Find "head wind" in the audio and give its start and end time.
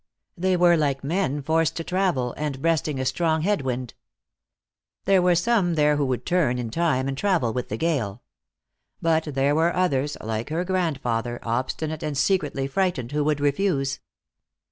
3.43-3.93